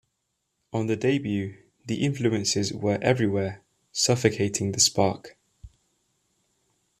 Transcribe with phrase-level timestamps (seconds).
[0.73, 3.61] On the debut, the influences were everywhere,
[3.93, 5.37] suffocating the spark.